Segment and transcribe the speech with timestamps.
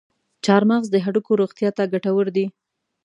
[0.45, 2.45] چارمغز د هډوکو روغتیا ته ګټور دی.